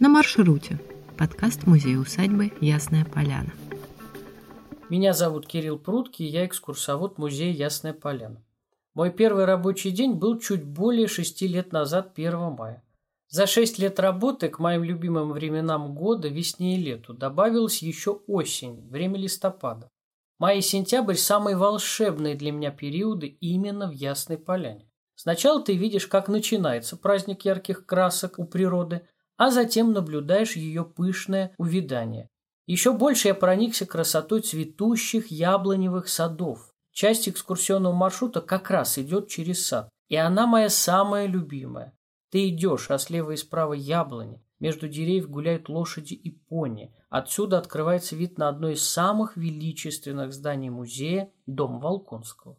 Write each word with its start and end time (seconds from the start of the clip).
На 0.00 0.08
маршруте. 0.08 0.78
Подкаст 1.16 1.66
музея-усадьбы 1.66 2.52
«Ясная 2.60 3.04
поляна». 3.04 3.52
Меня 4.88 5.12
зовут 5.12 5.48
Кирилл 5.48 5.76
Прудки, 5.76 6.22
я 6.22 6.46
экскурсовод 6.46 7.18
музея 7.18 7.52
«Ясная 7.52 7.94
поляна». 7.94 8.40
Мой 8.94 9.10
первый 9.10 9.44
рабочий 9.44 9.90
день 9.90 10.14
был 10.14 10.38
чуть 10.38 10.62
более 10.62 11.08
шести 11.08 11.48
лет 11.48 11.72
назад, 11.72 12.12
1 12.14 12.38
мая. 12.52 12.84
За 13.28 13.48
шесть 13.48 13.80
лет 13.80 13.98
работы 13.98 14.48
к 14.48 14.60
моим 14.60 14.84
любимым 14.84 15.32
временам 15.32 15.92
года, 15.96 16.28
весне 16.28 16.76
и 16.76 16.80
лету, 16.80 17.12
добавилась 17.12 17.82
еще 17.82 18.20
осень, 18.28 18.88
время 18.88 19.18
листопада. 19.18 19.90
Май 20.38 20.58
и 20.58 20.62
сентябрь– 20.62 21.14
самые 21.16 21.56
волшебные 21.56 22.36
для 22.36 22.52
меня 22.52 22.70
периоды 22.70 23.26
именно 23.26 23.88
в 23.88 23.92
Ясной 23.92 24.38
Поляне. 24.38 24.88
Сначала 25.16 25.60
ты 25.60 25.74
видишь, 25.74 26.06
как 26.06 26.28
начинается 26.28 26.96
праздник 26.96 27.44
ярких 27.44 27.84
красок 27.84 28.38
у 28.38 28.44
природы, 28.44 29.02
а 29.38 29.50
затем 29.50 29.92
наблюдаешь 29.92 30.56
ее 30.56 30.84
пышное 30.84 31.54
увядание. 31.56 32.28
Еще 32.66 32.92
больше 32.92 33.28
я 33.28 33.34
проникся 33.34 33.86
красотой 33.86 34.42
цветущих 34.42 35.28
яблоневых 35.28 36.08
садов. 36.08 36.70
Часть 36.92 37.28
экскурсионного 37.28 37.94
маршрута 37.94 38.42
как 38.42 38.70
раз 38.70 38.98
идет 38.98 39.28
через 39.28 39.66
сад, 39.66 39.88
и 40.08 40.16
она 40.16 40.46
моя 40.46 40.68
самая 40.68 41.26
любимая. 41.26 41.96
Ты 42.30 42.50
идешь, 42.50 42.90
а 42.90 42.98
слева 42.98 43.30
и 43.30 43.36
справа 43.36 43.72
яблони, 43.72 44.42
между 44.60 44.88
деревьев 44.88 45.30
гуляют 45.30 45.68
лошади 45.68 46.14
и 46.14 46.30
пони. 46.30 46.92
Отсюда 47.08 47.58
открывается 47.58 48.16
вид 48.16 48.36
на 48.38 48.48
одно 48.48 48.68
из 48.68 48.82
самых 48.82 49.36
величественных 49.36 50.32
зданий 50.32 50.68
музея– 50.68 51.30
дом 51.46 51.78
Волконского. 51.78 52.58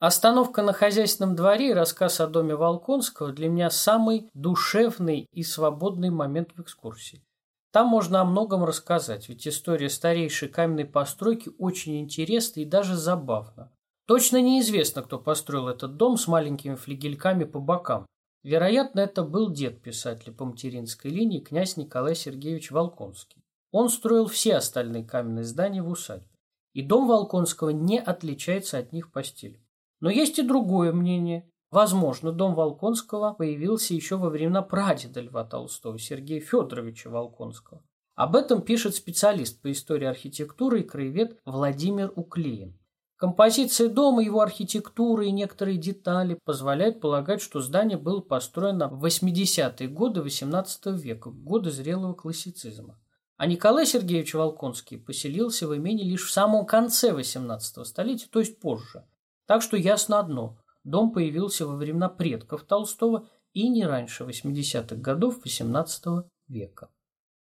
Остановка 0.00 0.62
на 0.62 0.72
хозяйственном 0.72 1.36
дворе 1.36 1.68
и 1.68 1.74
рассказ 1.74 2.20
о 2.20 2.26
доме 2.26 2.56
Волконского 2.56 3.32
для 3.32 3.50
меня 3.50 3.68
самый 3.68 4.30
душевный 4.32 5.28
и 5.30 5.42
свободный 5.42 6.08
момент 6.08 6.52
в 6.56 6.62
экскурсии. 6.62 7.22
Там 7.70 7.88
можно 7.88 8.22
о 8.22 8.24
многом 8.24 8.64
рассказать, 8.64 9.28
ведь 9.28 9.46
история 9.46 9.90
старейшей 9.90 10.48
каменной 10.48 10.86
постройки 10.86 11.50
очень 11.58 12.00
интересна 12.00 12.60
и 12.60 12.64
даже 12.64 12.96
забавна. 12.96 13.70
Точно 14.06 14.40
неизвестно, 14.40 15.02
кто 15.02 15.18
построил 15.18 15.68
этот 15.68 15.98
дом 15.98 16.16
с 16.16 16.26
маленькими 16.26 16.76
флигельками 16.76 17.44
по 17.44 17.60
бокам. 17.60 18.06
Вероятно, 18.42 19.00
это 19.00 19.22
был 19.22 19.50
дед 19.50 19.82
писателя 19.82 20.32
по 20.32 20.46
материнской 20.46 21.10
линии, 21.10 21.40
князь 21.40 21.76
Николай 21.76 22.14
Сергеевич 22.14 22.70
Волконский. 22.70 23.44
Он 23.70 23.90
строил 23.90 24.28
все 24.28 24.56
остальные 24.56 25.04
каменные 25.04 25.44
здания 25.44 25.82
в 25.82 25.90
усадьбе. 25.90 26.38
И 26.72 26.80
дом 26.80 27.06
Волконского 27.06 27.68
не 27.68 28.00
отличается 28.00 28.78
от 28.78 28.94
них 28.94 29.12
по 29.12 29.22
стилю. 29.22 29.60
Но 30.00 30.10
есть 30.10 30.38
и 30.38 30.42
другое 30.42 30.92
мнение. 30.92 31.50
Возможно, 31.70 32.32
дом 32.32 32.54
Волконского 32.54 33.32
появился 33.32 33.94
еще 33.94 34.16
во 34.16 34.28
времена 34.28 34.62
прадеда 34.62 35.20
Льва 35.20 35.44
Толстого, 35.44 35.98
Сергея 35.98 36.40
Федоровича 36.40 37.10
Волконского. 37.10 37.84
Об 38.16 38.34
этом 38.34 38.62
пишет 38.62 38.94
специалист 38.94 39.62
по 39.62 39.70
истории 39.70 40.06
архитектуры 40.06 40.80
и 40.80 40.84
краевед 40.84 41.38
Владимир 41.44 42.12
Уклеин. 42.16 42.76
Композиция 43.16 43.90
дома, 43.90 44.22
его 44.22 44.40
архитектура 44.40 45.26
и 45.26 45.30
некоторые 45.30 45.76
детали 45.76 46.38
позволяют 46.44 47.00
полагать, 47.00 47.42
что 47.42 47.60
здание 47.60 47.98
было 47.98 48.20
построено 48.20 48.88
в 48.88 49.04
80-е 49.04 49.88
годы 49.88 50.20
XVIII 50.20 50.96
века, 50.96 51.30
годы 51.30 51.70
зрелого 51.70 52.14
классицизма. 52.14 52.98
А 53.36 53.46
Николай 53.46 53.86
Сергеевич 53.86 54.34
Волконский 54.34 54.98
поселился 54.98 55.68
в 55.68 55.76
имении 55.76 56.04
лишь 56.04 56.26
в 56.26 56.32
самом 56.32 56.64
конце 56.64 57.10
XVIII 57.10 57.84
столетия, 57.84 58.28
то 58.30 58.40
есть 58.40 58.58
позже. 58.58 59.04
Так 59.50 59.62
что 59.62 59.76
ясно 59.76 60.20
одно– 60.20 60.60
дом 60.84 61.10
появился 61.10 61.66
во 61.66 61.74
времена 61.74 62.08
предков 62.08 62.62
Толстого 62.62 63.26
и 63.52 63.68
не 63.68 63.84
раньше 63.84 64.22
80-х 64.22 64.94
годов 64.94 65.44
XVIII 65.44 66.22
века. 66.46 66.88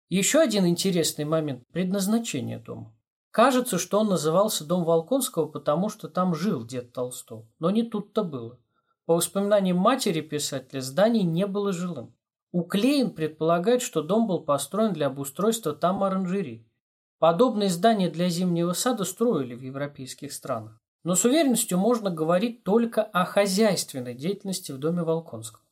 Еще 0.09 0.39
один 0.39 0.65
интересный 0.69 1.25
момент– 1.25 1.65
предназначение 1.73 2.61
дома. 2.61 2.97
Кажется, 3.33 3.79
что 3.79 3.99
он 3.99 4.11
назывался 4.11 4.65
дом 4.65 4.85
Волконского, 4.85 5.47
потому 5.49 5.89
что 5.89 6.08
там 6.08 6.37
жил 6.37 6.64
дед 6.64 6.92
Толстого. 6.92 7.48
Но 7.58 7.73
не 7.73 7.83
тут-то 7.83 8.23
было. 8.23 8.61
По 9.05 9.17
воспоминаниям 9.17 9.79
матери 9.79 10.20
писателя, 10.20 10.81
здание 10.81 11.25
не 11.25 11.48
было 11.48 11.73
жилым. 11.73 12.14
Уклеин 12.53 13.11
предполагает, 13.11 13.83
что 13.83 14.05
дом 14.05 14.29
был 14.29 14.45
построен 14.45 14.92
для 14.92 15.08
обустройства 15.08 15.75
там 15.75 16.05
оранжерей. 16.05 16.64
Подобные 17.19 17.70
здания 17.70 18.08
для 18.08 18.29
зимнего 18.29 18.73
сада 18.73 19.03
строили 19.03 19.57
в 19.57 19.63
европейских 19.63 20.33
странах. 20.33 20.81
Но 21.08 21.14
с 21.14 21.24
уверенностью 21.24 21.79
можно 21.79 22.11
говорить 22.11 22.64
только 22.64 23.02
о 23.02 23.24
хозяйственной 23.24 24.13
деятельности 24.13 24.73
в 24.73 24.79
доме 24.79 25.05
Волконского. 25.05 25.64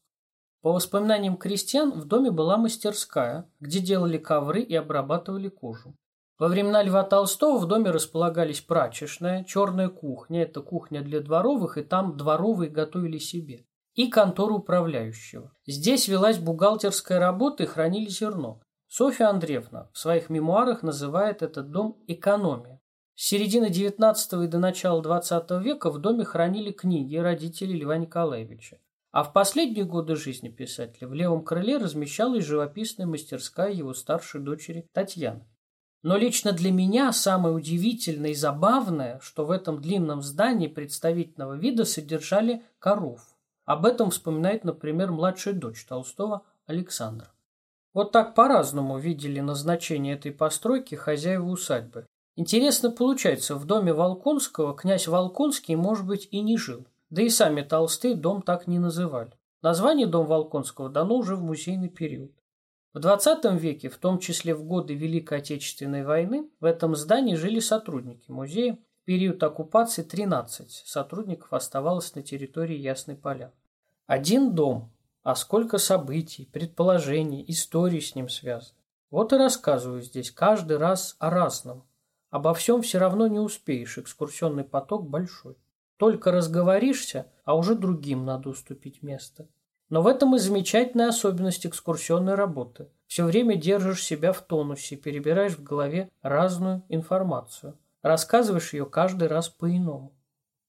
По 0.62 0.72
воспоминаниям 0.72 1.36
крестьян, 1.36 1.92
в 1.92 2.06
доме 2.06 2.30
была 2.30 2.56
мастерская, 2.56 3.46
где 3.60 3.80
делали 3.80 4.16
ковры 4.16 4.62
и 4.62 4.74
обрабатывали 4.74 5.50
кожу. 5.50 5.94
Во 6.38 6.48
времена 6.48 6.82
Льва 6.82 7.02
Толстого 7.02 7.58
в 7.58 7.66
доме 7.66 7.90
располагались 7.90 8.62
прачечная, 8.62 9.44
черная 9.44 9.90
кухня, 9.90 10.44
это 10.44 10.62
кухня 10.62 11.02
для 11.02 11.20
дворовых, 11.20 11.76
и 11.76 11.82
там 11.82 12.16
дворовые 12.16 12.70
готовили 12.70 13.18
себе, 13.18 13.66
и 13.92 14.08
контора 14.08 14.54
управляющего. 14.54 15.52
Здесь 15.66 16.08
велась 16.08 16.38
бухгалтерская 16.38 17.20
работа 17.20 17.64
и 17.64 17.66
хранили 17.66 18.08
зерно. 18.08 18.62
Софья 18.88 19.28
Андреевна 19.28 19.90
в 19.92 19.98
своих 19.98 20.30
мемуарах 20.30 20.82
называет 20.82 21.42
этот 21.42 21.70
дом 21.70 22.02
«экономия». 22.06 22.75
С 23.18 23.28
середины 23.28 23.70
XIX 23.70 24.44
и 24.44 24.46
до 24.46 24.58
начала 24.58 25.00
XX 25.00 25.62
века 25.62 25.90
в 25.90 25.98
доме 25.98 26.26
хранили 26.26 26.70
книги 26.70 27.16
родителей 27.16 27.80
Льва 27.80 27.96
Николаевича. 27.96 28.78
А 29.10 29.24
в 29.24 29.32
последние 29.32 29.86
годы 29.86 30.16
жизни 30.16 30.50
писателя 30.50 31.08
в 31.08 31.14
левом 31.14 31.42
крыле 31.42 31.78
размещалась 31.78 32.44
живописная 32.44 33.06
мастерская 33.06 33.72
его 33.72 33.94
старшей 33.94 34.42
дочери 34.42 34.86
Татьяны. 34.92 35.48
Но 36.02 36.18
лично 36.18 36.52
для 36.52 36.70
меня 36.70 37.10
самое 37.10 37.54
удивительное 37.54 38.32
и 38.32 38.34
забавное, 38.34 39.18
что 39.22 39.46
в 39.46 39.50
этом 39.50 39.80
длинном 39.80 40.20
здании 40.20 40.68
представительного 40.68 41.54
вида 41.54 41.86
содержали 41.86 42.64
коров. 42.78 43.34
Об 43.64 43.86
этом 43.86 44.10
вспоминает, 44.10 44.62
например, 44.62 45.10
младшая 45.10 45.54
дочь 45.54 45.86
Толстого 45.86 46.42
Александра. 46.66 47.32
Вот 47.94 48.12
так 48.12 48.34
по-разному 48.34 48.98
видели 48.98 49.40
назначение 49.40 50.16
этой 50.16 50.32
постройки 50.32 50.96
хозяева 50.96 51.46
усадьбы. 51.46 52.06
Интересно 52.38 52.90
получается, 52.90 53.56
в 53.56 53.64
доме 53.64 53.94
Волконского 53.94 54.76
князь 54.76 55.08
Волконский, 55.08 55.74
может 55.74 56.06
быть, 56.06 56.28
и 56.30 56.42
не 56.42 56.58
жил. 56.58 56.86
Да 57.08 57.22
и 57.22 57.30
сами 57.30 57.62
толстые 57.62 58.14
дом 58.14 58.42
так 58.42 58.66
не 58.66 58.78
называли. 58.78 59.32
Название 59.62 60.06
дом 60.06 60.26
Волконского 60.26 60.90
дано 60.90 61.16
уже 61.16 61.34
в 61.34 61.42
музейный 61.42 61.88
период. 61.88 62.32
В 62.92 62.98
XX 62.98 63.58
веке, 63.58 63.88
в 63.88 63.96
том 63.96 64.18
числе 64.18 64.54
в 64.54 64.64
годы 64.64 64.94
Великой 64.94 65.38
Отечественной 65.38 66.04
войны, 66.04 66.50
в 66.60 66.66
этом 66.66 66.94
здании 66.94 67.36
жили 67.36 67.60
сотрудники 67.60 68.30
музея. 68.30 68.78
В 69.02 69.04
период 69.06 69.42
оккупации 69.42 70.02
13 70.02 70.70
сотрудников 70.70 71.52
оставалось 71.52 72.14
на 72.14 72.22
территории 72.22 72.76
Ясной 72.76 73.16
Поля. 73.16 73.52
Один 74.06 74.54
дом, 74.54 74.92
а 75.22 75.34
сколько 75.36 75.78
событий, 75.78 76.48
предположений, 76.52 77.44
историй 77.48 78.02
с 78.02 78.14
ним 78.14 78.28
связано. 78.28 78.78
Вот 79.10 79.32
и 79.32 79.36
рассказываю 79.36 80.02
здесь 80.02 80.30
каждый 80.30 80.76
раз 80.76 81.16
о 81.18 81.30
разном, 81.30 81.84
Обо 82.36 82.52
всем 82.52 82.82
все 82.82 82.98
равно 82.98 83.28
не 83.28 83.38
успеешь, 83.38 83.96
экскурсионный 83.96 84.62
поток 84.62 85.08
большой. 85.08 85.56
Только 85.96 86.30
разговоришься, 86.30 87.28
а 87.46 87.56
уже 87.56 87.74
другим 87.74 88.26
надо 88.26 88.50
уступить 88.50 89.02
место. 89.02 89.48
Но 89.88 90.02
в 90.02 90.06
этом 90.06 90.36
и 90.36 90.38
замечательная 90.38 91.08
особенность 91.08 91.66
экскурсионной 91.66 92.34
работы. 92.34 92.90
Все 93.06 93.24
время 93.24 93.56
держишь 93.56 94.04
себя 94.04 94.34
в 94.34 94.42
тонусе, 94.42 94.96
перебираешь 94.96 95.56
в 95.56 95.62
голове 95.62 96.10
разную 96.20 96.82
информацию. 96.90 97.78
Рассказываешь 98.02 98.74
ее 98.74 98.84
каждый 98.84 99.28
раз 99.28 99.48
по-иному. 99.48 100.12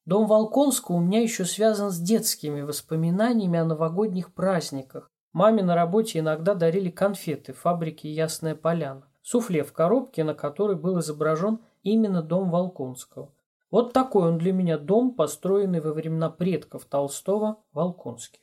Дом 0.05 0.25
Волконского 0.25 0.95
у 0.95 1.01
меня 1.01 1.22
еще 1.22 1.44
связан 1.44 1.91
с 1.91 1.99
детскими 1.99 2.61
воспоминаниями 2.61 3.59
о 3.59 3.66
новогодних 3.66 4.34
праздниках. 4.34 5.11
Маме 5.34 5.63
на 5.63 5.75
работе 5.75 6.19
иногда 6.19 6.53
дарили 6.53 6.89
конфеты 6.89 7.52
в 7.52 7.58
фабрике 7.58 8.09
«Ясная 8.09 8.55
поляна» 8.55 9.06
суфле 9.28 9.64
в 9.66 9.74
коробке, 9.74 10.24
на 10.24 10.34
которой 10.34 10.78
был 10.78 11.00
изображен 11.02 11.59
именно 11.84 12.22
дом 12.22 12.50
Волконского. 12.50 13.29
Вот 13.70 13.91
такой 13.91 14.29
он 14.29 14.38
для 14.38 14.53
меня 14.53 14.78
дом, 14.78 15.14
построенный 15.14 15.82
во 15.82 15.91
времена 15.91 16.29
предков 16.29 16.85
Толстого 16.85 17.58
Волконских. 17.74 18.40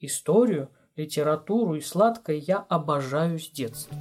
Историю, 0.00 0.70
литературу 0.96 1.76
и 1.76 1.80
сладкое 1.80 2.34
я 2.34 2.58
обожаю 2.58 3.38
с 3.38 3.48
детства. 3.48 3.96